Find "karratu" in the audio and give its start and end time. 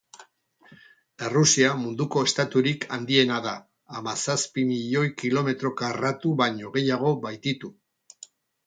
5.85-6.37